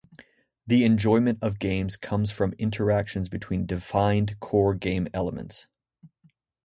[0.65, 5.67] The enjoyment of games comes from interactions between defined core game elements.